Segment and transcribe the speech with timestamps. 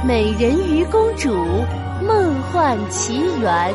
[0.02, 1.28] 《美人鱼公主
[2.02, 3.74] 梦幻奇缘》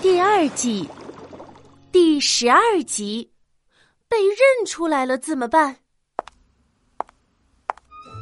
[0.00, 0.88] 第二季
[1.90, 3.28] 第十二集，
[4.08, 5.74] 被认出来了怎么办？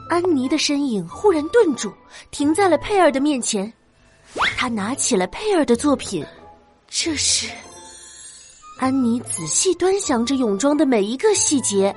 [0.08, 1.92] 安妮的身影忽然顿住，
[2.30, 3.70] 停在了佩尔的面前。
[4.56, 6.24] 她拿起了佩尔的作品，
[6.88, 7.46] 这是
[8.78, 11.94] 安妮仔细端详着泳装的每一个细节。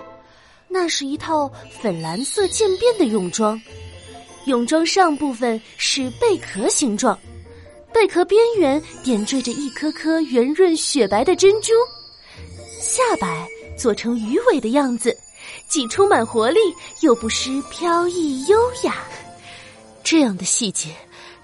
[0.67, 3.57] 那是一套粉蓝色渐变的泳装。
[4.45, 7.17] 泳装上部分是贝壳形状，
[7.91, 11.71] 贝壳边缘点缀着一颗颗圆润雪白的珍珠，
[12.79, 15.15] 下摆做成鱼尾的样子，
[15.67, 16.59] 既充满活力
[17.01, 19.03] 又不失飘逸优雅。
[20.03, 20.95] 这样的细节，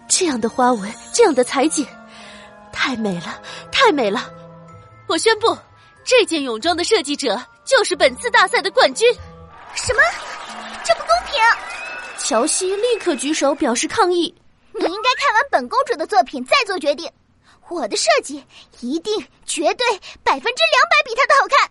[0.08, 1.84] 这样的花纹，这样的裁剪，
[2.72, 3.42] 太美了，
[3.72, 4.32] 太美了！
[5.08, 5.58] 我宣布，
[6.06, 9.12] 这件泳装的设计者就是本次大赛的冠军。
[9.74, 10.02] 什么？
[12.24, 14.34] 乔西立刻举手表示抗议
[14.74, 17.10] ：“你应该看完本公主的作品再做决定。
[17.68, 18.44] 我的设计
[18.80, 19.14] 一定、
[19.46, 19.86] 绝对、
[20.24, 21.70] 百分之两百比她的好看。”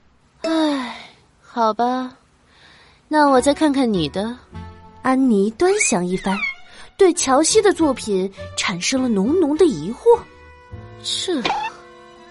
[0.51, 1.11] 唉，
[1.41, 2.17] 好吧，
[3.09, 4.37] 那我再看看你的。
[5.03, 6.39] 安妮端详一番，
[6.99, 10.21] 对乔西的作品产生了浓浓的疑惑：
[11.03, 11.43] 这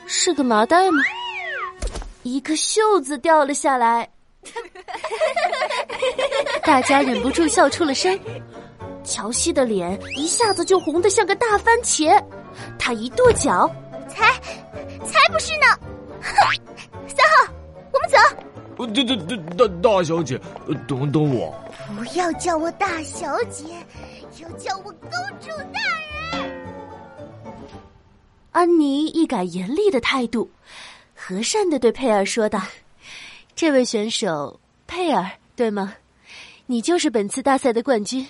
[0.06, 1.02] 是个麻袋吗？
[2.24, 4.08] 一个袖子掉了下来。
[6.70, 8.18] 大家忍不住笑出了声，
[9.04, 12.24] 乔西的脸一下子就红得像个大番茄，
[12.78, 13.68] 他一跺脚，
[14.08, 14.32] 才
[15.04, 15.66] 才不是呢！
[17.10, 17.52] 三号，
[17.92, 18.86] 我们走。
[18.94, 20.40] 对对对，大大小姐，
[20.88, 21.52] 等等我。
[21.98, 23.64] 不要叫我大小姐，
[24.40, 25.10] 要叫我公
[25.42, 26.72] 主大人。
[28.52, 30.48] 安妮一改严厉的态度，
[31.16, 32.62] 和善的对佩尔说道。
[33.56, 35.96] 这位选手佩尔，对吗？
[36.72, 38.28] 你就是本次大赛的冠军，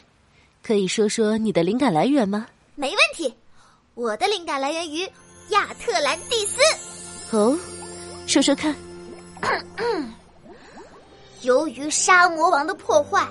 [0.64, 2.48] 可以说说你的灵感来源吗？
[2.76, 3.36] 没问题，
[3.96, 5.02] 我的灵感来源于
[5.50, 7.36] 亚特兰蒂斯。
[7.36, 7.60] 哦，
[8.28, 8.74] 说说看。
[11.42, 13.28] 由于沙魔王的破坏，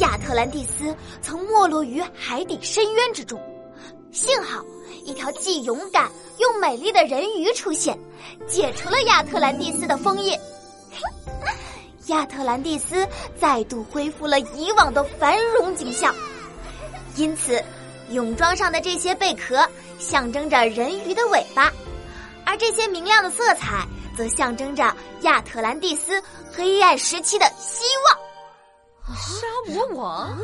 [0.00, 3.40] 亚特兰蒂斯曾没落于海底深渊之中。
[4.10, 4.60] 幸好，
[5.04, 7.96] 一条既勇敢又美丽的人鱼出现，
[8.48, 10.36] 解除了亚特兰蒂斯的封印。
[12.12, 13.08] 亚特兰蒂斯
[13.40, 16.14] 再度恢复了以往的繁荣景象，
[17.16, 17.62] 因此，
[18.10, 19.66] 泳装上的这些贝壳
[19.98, 21.72] 象征着人鱼的尾巴，
[22.44, 26.22] 而这些明亮的色彩则象征着亚特兰蒂斯
[26.52, 28.22] 黑暗时期的希望。
[29.16, 30.36] 沙魔王，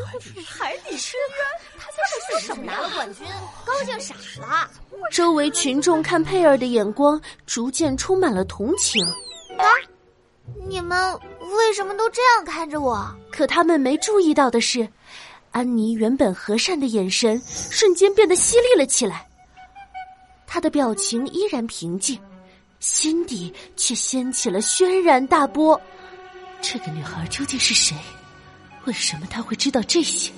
[0.46, 1.96] 海底深渊，他在
[2.28, 2.64] 说什么？
[2.64, 3.26] 拿了冠军，
[3.64, 4.70] 高兴傻了。
[5.12, 9.04] 周围群众看佩尔的眼光逐渐充满了同情。
[9.58, 9.64] 啊！
[10.66, 11.18] 你们
[11.56, 13.08] 为什么都这样看着我？
[13.30, 14.88] 可他们没注意到的是，
[15.50, 19.26] 安妮原本和善的眼神瞬间变得犀利了起来。
[20.46, 22.18] 她的表情依然平静，
[22.80, 25.80] 心底却掀起了轩然大波。
[26.60, 27.96] 这个女孩究竟是谁？
[28.84, 30.32] 为什么她会知道这些？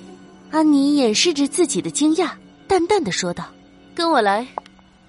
[0.51, 2.31] 安妮掩饰着自己的惊讶，
[2.67, 3.45] 淡淡的说道
[3.95, 4.45] ：“跟我来。”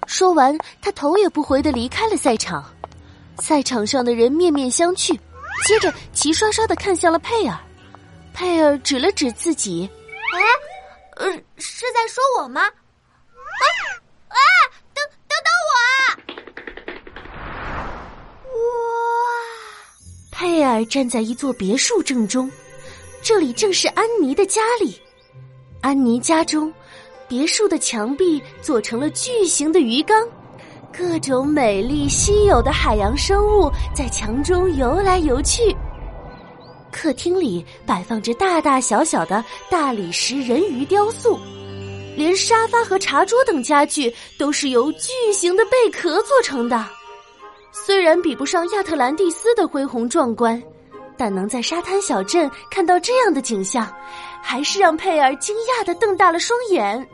[0.07, 2.65] 说完，她头也不回的离开了赛场。
[3.39, 5.19] 赛场上的人面面相觑，
[5.67, 7.59] 接着齐刷刷的看向了佩尔。
[8.35, 9.89] 佩尔指了指自己
[10.35, 10.41] ：“哎，
[11.17, 12.71] 呃，是在说我吗？”“啊
[14.29, 14.37] 啊，
[14.95, 15.73] 等等等我！”
[18.53, 18.59] 哇！
[20.31, 22.51] 佩尔站在一座别墅正中，
[23.23, 25.01] 这里正是安妮的家里。
[25.81, 26.73] 安妮家中，
[27.29, 30.27] 别墅的墙壁做成了巨型的鱼缸。
[30.97, 35.75] 各种美丽稀有的海洋生物在墙中游来游去。
[36.91, 41.39] 客厅里摆放着大大小小的大理石人鱼雕塑，
[42.15, 46.85] 连沙发和茶桌等家具都是由巨型的贝壳做成的。
[47.73, 50.63] 虽然比不上亚特兰蒂斯的恢宏壮观，
[51.17, 53.91] 但能在沙滩小镇看到这样的景象，
[54.43, 57.09] 还是让佩尔惊讶的瞪大了双眼。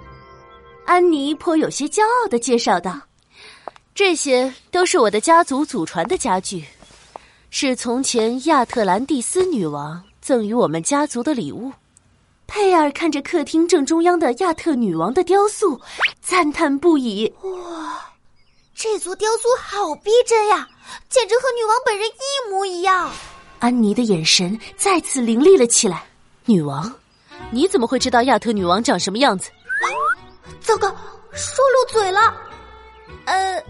[0.84, 3.07] 安妮颇有些骄傲的介绍道。
[3.98, 6.64] 这些都是我的家族祖传的家具，
[7.50, 11.72] 是从前亚特兰蒂斯女王赠予我们家族的礼物。
[12.46, 15.80] 佩尔看着客厅正中央的亚特女王的雕塑，
[16.20, 18.00] 赞叹不已：“哇，
[18.72, 20.68] 这座雕塑好逼真呀，
[21.08, 23.10] 简直和女王本人一模一样！”
[23.58, 26.04] 安妮的眼神再次凌厉了起来。
[26.44, 26.94] 女王，
[27.50, 29.50] 你怎么会知道亚特女王长什么样子？
[30.60, 30.86] 糟糕，
[31.32, 32.32] 说漏嘴了。
[33.26, 33.62] 呃。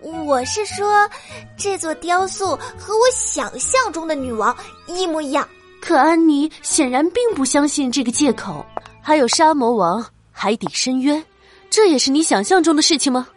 [0.00, 1.08] 我是说，
[1.56, 4.56] 这座雕塑和我想象中的女王
[4.86, 5.46] 一模一样。
[5.80, 8.64] 可安妮显然并不相信这个借口。
[9.02, 11.22] 还有沙魔王、海底深渊，
[11.68, 13.28] 这也是你想象中的事情吗？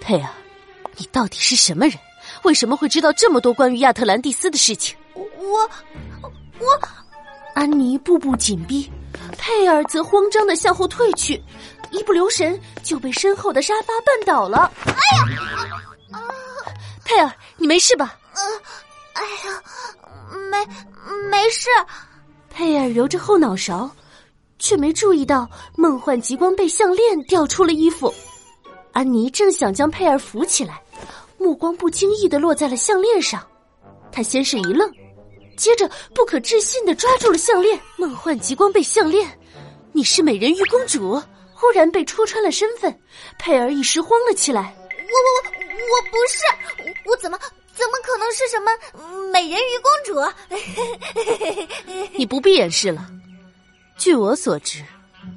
[0.00, 0.28] 佩尔，
[0.96, 1.96] 你到底是什么人？
[2.42, 4.96] 为什么会知道这么多关于亚特兰蒂斯的事情？
[5.14, 5.70] 我，
[6.58, 6.80] 我，
[7.54, 8.90] 安妮步步紧逼，
[9.38, 11.40] 佩尔则慌张的向后退去，
[11.90, 14.70] 一不留神就被身后的沙发绊倒了。
[14.84, 16.18] 哎呀！
[16.18, 16.20] 啊！
[17.04, 18.18] 佩尔，你没事吧？
[18.34, 18.42] 呃，
[19.14, 19.62] 哎呀，
[20.50, 20.58] 没，
[21.30, 21.68] 没事。
[22.50, 23.90] 佩尔揉着后脑勺，
[24.58, 28.12] 却没注意到梦幻极光贝项链掉出了衣服。
[28.92, 30.82] 安妮正想将佩尔扶起来，
[31.38, 33.46] 目光不经意的落在了项链上。
[34.10, 34.90] 她先是一愣，
[35.56, 37.78] 接着不可置信的抓住了项链。
[37.96, 39.38] 梦幻极光贝项链，
[39.92, 41.22] 你是美人鱼公主？
[41.58, 42.94] 忽然被戳穿了身份，
[43.38, 44.76] 佩儿一时慌了起来。
[44.90, 46.36] 我我我我不是，
[47.08, 47.38] 我怎么
[47.74, 48.70] 怎么可能是什么
[49.32, 50.20] 美人鱼公主？
[52.12, 53.08] 你不必掩饰了。
[53.96, 54.84] 据我所知，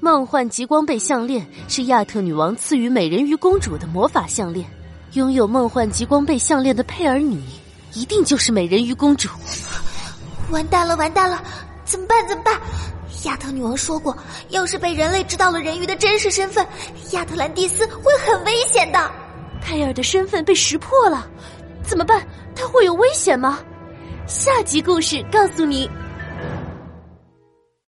[0.01, 4.69] 梦幻极光贝项链是亚特女王赐予美人鱼公主的魔法项链。
[5.13, 7.41] 拥有梦幻极光贝项链的佩尔，你
[7.93, 9.29] 一定就是美人鱼公主。
[10.51, 11.41] 完蛋了，完蛋了！
[11.85, 12.27] 怎么办？
[12.27, 12.59] 怎么办？
[13.25, 14.15] 亚特女王说过，
[14.49, 16.65] 要是被人类知道了人鱼的真实身份，
[17.11, 19.11] 亚特兰蒂斯会很危险的。
[19.61, 21.27] 佩尔的身份被识破了，
[21.83, 22.25] 怎么办？
[22.55, 23.59] 他会有危险吗？
[24.27, 25.89] 下集故事告诉你。